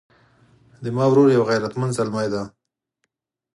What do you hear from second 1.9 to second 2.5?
زلمی ده